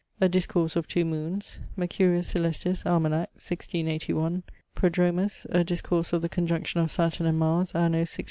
[0.19, 1.59] A discourse of two moones.
[1.75, 4.41] Mercurius Coelestis (almanack), 1681.
[4.75, 8.17] Prodromus, a discourse of the conjunction of Saturn and Mars, anno 1680.